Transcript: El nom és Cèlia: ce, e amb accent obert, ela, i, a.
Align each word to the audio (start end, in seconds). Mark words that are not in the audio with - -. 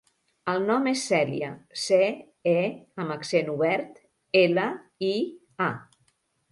El 0.53 0.63
nom 0.69 0.87
és 0.91 1.03
Cèlia: 1.11 1.49
ce, 1.83 1.99
e 2.55 2.57
amb 3.05 3.15
accent 3.19 3.55
obert, 3.55 4.05
ela, 4.45 4.69
i, 5.13 5.15
a. 5.71 5.71